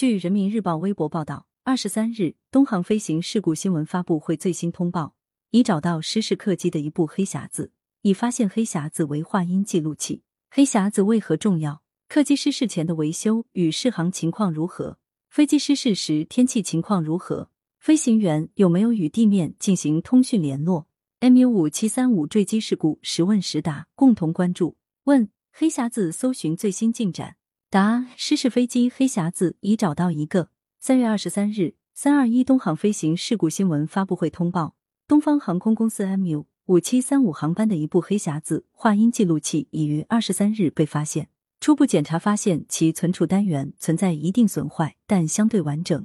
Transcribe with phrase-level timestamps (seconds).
[0.00, 5.14] 据人民日报微博报道，二十三日，东航飞行事故新闻发布会最新通报，
[5.50, 10.22] 已找到失事客机的一部黑匣子，已发现黑匣子为话音记录器。
[10.50, 11.82] 黑匣子为何重要？
[12.08, 14.96] 客机失事前的维修与试航情况如何？
[15.28, 17.50] 飞机失事时天气情况如何？
[17.78, 20.86] 飞行员有没有与地面进行通讯联络
[21.20, 24.78] ？MU 五七三五坠机事故实问实答，共同关注。
[25.04, 27.36] 问：黑匣子搜寻最新进展。
[27.70, 30.48] 答：失事飞机黑匣子已找到一个。
[30.80, 34.74] 三月二十三日，三二一东航飞行事故新闻发布会通报，
[35.06, 41.28] 东方航空公司 MU 五七三五航班的一部黑匣子话音记录器已于二十三日被发现。
[41.60, 46.04] 初步检查发现，其存储单元存在一定损坏，但相对完整，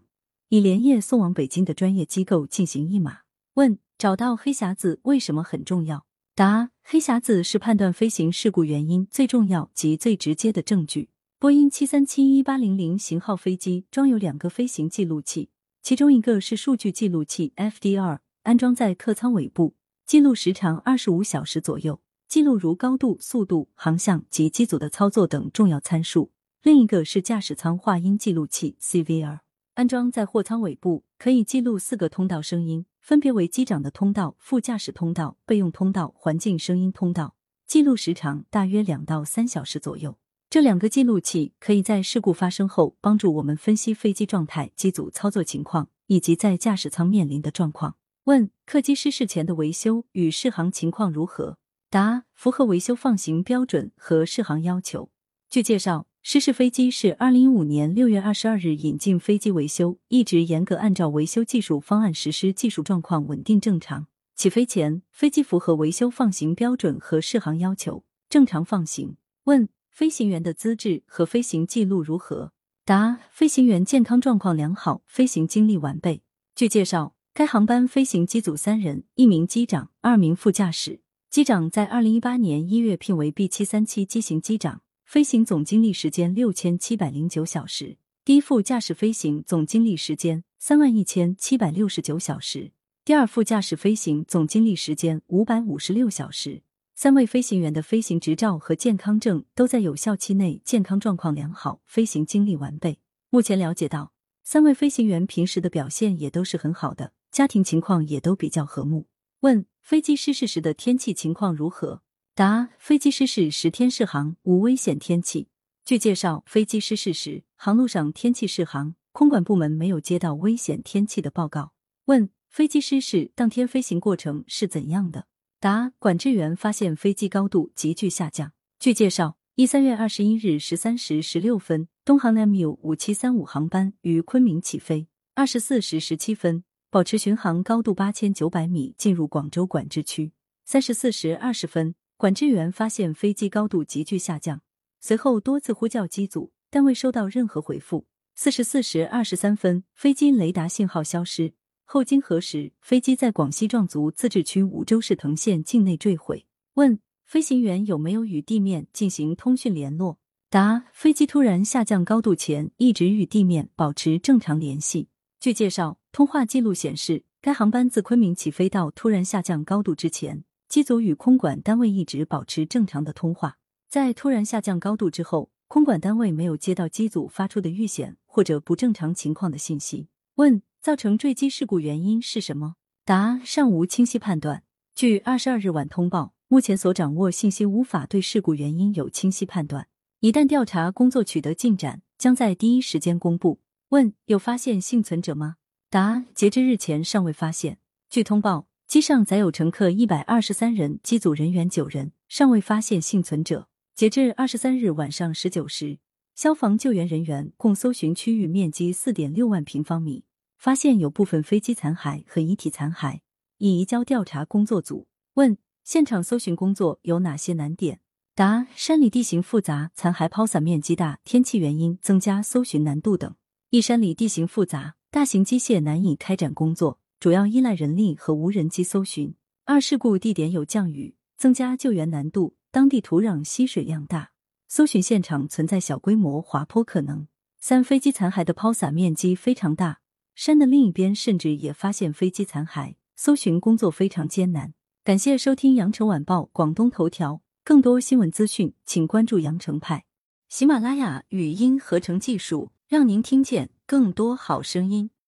[0.50, 3.22] 已连夜送往北京的专业机构进行译码。
[3.56, 6.06] 问：找到黑匣子为什么很重要？
[6.36, 11.10] 答：黑匣子是判断飞行事故原因最重要及最直接的证据。
[11.38, 15.50] 波音七三七一八零零型号飞机装有两个飞行记录器，
[15.82, 22.00] 其中一个是数据记录器 FDR，安装在客舱尾部，记录时长二十五小时左右。
[22.30, 26.32] 记录如高度、速度、航向及机组的操作等重要参数。
[26.64, 29.40] 另一个是驾驶舱话音记录器 CVR，
[29.74, 37.36] 安装在货舱尾部，可以记录四个通道声音，分别为机长的通道、副驾驶通道、备用通道、环境声音通道。
[37.68, 40.18] 记录时长大约两到三小时左右。
[40.56, 47.98] 这两个记录器可以在事故发生后帮助我们分析飞机状态、机组操作情况以及在驾驶舱面临的状况。
[48.24, 51.58] 问：客机失事前的维修与适航情况如何？
[51.90, 55.10] 答：符合维修放行标准和适航要求。
[55.50, 64.08] 据介绍，失事飞机是二零一五年六月二十二日引进飞机维修，一直严格按照维修技术方案实施，技术状况稳定正常。
[64.38, 69.18] 起飞前，飞机符合维修放行标准和适航要求，正常放行。
[69.44, 72.52] 问：飞行员的资质和飞行记录如何？
[72.84, 76.22] 答：飞行员健康状况良好，飞行经历完备。
[76.54, 81.00] 据介绍，该航班飞行机组三人，一名机长，二名副驾驶。
[81.30, 87.98] 机长在二零一八年一月聘为 B 七三七机型机长，飞行总经历时间六千七百零九小时。
[88.26, 92.74] 第一副驾驶飞行总经历时间三万一千七百六十九小时，
[93.06, 96.64] 第二副驾驶飞行总经历时间五百五十六小时。
[96.98, 103.00] 三位飞行员的飞行执照和健康证都在有效期内，健康状况良好，飞行经历完备。
[103.30, 104.14] 目前了解到，
[104.46, 109.08] 三位飞行员平时的表现也都是很好的，家庭情况也都比较和睦。
[109.42, 109.66] 问。
[109.82, 112.02] 飞机失事时的天气情况如何？
[112.34, 115.50] 答：飞机失事十天适航，无危险天气。
[115.84, 121.74] 据介绍，飞机失事时航路上天气适航，空管部门没有接到危险天气的报告。
[122.06, 125.28] 问：飞机失事当天飞行过程是怎样的？
[125.60, 128.52] 答：管制员发现飞机高度急剧下降。
[128.80, 136.64] 据介绍，一三月二十一日十三时十六分，东航 MU 五七三五航班于昆明起飞，二十四时十七分。
[136.92, 140.32] 保持巡航高度八千九百米，进入广州管制区。
[140.64, 144.62] 三十四时二十分，管制员发现飞机高度急剧下降，
[145.02, 148.06] 随后多次呼叫机组，但未收到任何回复。
[148.34, 151.54] 四十四时二十三分，飞机雷达信号消失，
[151.86, 156.46] 后经核实，飞机在广西壮族自治区梧州市藤县境内坠毁。
[156.74, 160.18] 问：飞行员有没有与地面进行通讯联络？
[160.50, 165.08] 答：飞机突然下降高度前，一直与地面保持正常联系。
[165.40, 165.98] 据介绍。
[166.12, 173.58] 通话记录显示，该航班自昆明起飞到突然下降高度之前，机组与空管单位一直保持正常的通话。
[173.90, 180.08] 在突然下降高度之后，空管单位没有接到机组发出的遇险或者不正常情况的信息。
[180.36, 182.76] 问：造成坠机事故原因是什么？
[183.06, 184.62] 答：尚无清晰判断。
[184.94, 189.88] 据二十二日晚通报，目前所掌握信息无法对事故原因有清晰判断。
[190.20, 193.60] 一旦调查工作取得进展，将在第一时间公布。
[193.90, 195.56] 问：有发现幸存者吗？
[195.90, 197.80] 答：截至日前尚未发现。
[198.08, 203.68] 据通报，机上载有乘客一百二十三人，机组人员九人，尚未发现幸存者。
[203.96, 205.98] 截至二十三日晚上十九时，
[206.36, 210.24] 消防救援人员共搜寻区域面积四点六万平方米，
[210.66, 213.20] 发现有部分飞机残骸和遗体残骸，
[213.60, 215.06] 已移交调查工作组。
[215.36, 218.00] 问：现场搜寻工作有哪些难点？
[218.34, 223.36] 答：山里地形复杂，残骸抛散面积大，天气原因增加搜寻难度等。
[223.70, 224.96] 一山里地形复杂。
[225.12, 229.36] 大型机械难以开展工作，主要依赖人力和无人机搜寻。
[229.66, 232.56] 二事故地点有降雨，增加救援难度。
[232.72, 234.32] 当地土壤吸水量大，
[234.68, 237.28] 搜寻现场存在小规模滑坡可能。
[237.60, 240.00] 三飞机残骸的抛洒面积非常大，
[240.36, 244.74] 山的另一边甚至也发现飞机残骸，搜寻工作非常艰难。
[245.04, 250.04] 感谢收听羊城晚报广东头条，更多新闻资讯，请关注羊城派。
[250.50, 253.70] 喜马拉雅语音合成技术，让您听见。
[253.88, 255.12] 更多好声音。